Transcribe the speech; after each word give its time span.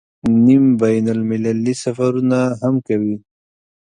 نیم 0.45 0.65
بین 0.81 1.05
المللي 1.15 1.73
سفرونه 1.83 2.39
هم 2.61 2.75
کوي. 2.87 3.15